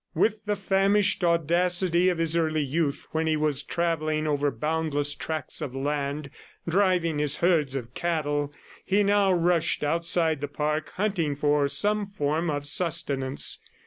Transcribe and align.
With 0.15 0.45
the 0.45 0.55
famished 0.55 1.23
audacity 1.23 2.09
of 2.09 2.17
his 2.17 2.35
early 2.35 2.63
youth, 2.63 3.05
when 3.11 3.27
he 3.27 3.37
was 3.37 3.61
travelling 3.61 4.25
over 4.25 4.49
boundless 4.49 5.13
tracts 5.13 5.61
of 5.61 5.75
land, 5.75 6.31
driving 6.67 7.19
his 7.19 7.37
herds 7.37 7.75
of 7.75 7.93
cattle, 7.93 8.51
he 8.83 9.03
now 9.03 9.31
rushed 9.31 9.83
outside 9.83 10.41
the 10.41 10.47
park, 10.47 10.89
hunting 10.95 11.35
for 11.35 11.67
some 11.67 12.07
form 12.07 12.49
of 12.49 12.65
sustenance. 12.65 13.59